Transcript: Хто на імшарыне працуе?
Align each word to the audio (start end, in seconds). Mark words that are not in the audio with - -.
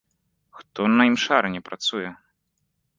Хто 0.59 0.81
на 0.97 1.07
імшарыне 1.11 1.61
працуе? 1.71 2.09